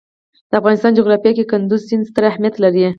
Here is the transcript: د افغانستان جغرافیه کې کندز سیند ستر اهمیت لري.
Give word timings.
د 0.49 0.51
افغانستان 0.59 0.91
جغرافیه 0.99 1.33
کې 1.37 1.49
کندز 1.51 1.81
سیند 1.89 2.05
ستر 2.09 2.23
اهمیت 2.31 2.55
لري. 2.63 2.83